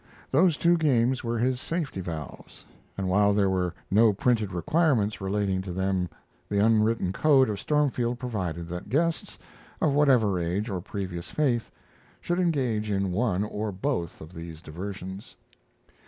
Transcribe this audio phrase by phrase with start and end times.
[0.31, 2.65] Those two games were his safety valves,
[2.97, 6.09] and while there were no printed requirements relating to them
[6.49, 9.37] the unwritten code of Stormfield provided that guests,
[9.79, 11.69] of whatever age or previous faith,
[12.19, 15.35] should engage in one or both of these diversions.